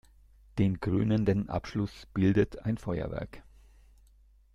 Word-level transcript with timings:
Den 0.57 0.79
krönenden 0.81 1.47
Abschluss 1.47 2.07
bildet 2.11 2.65
ein 2.65 2.79
Feuerwerk. 2.79 3.43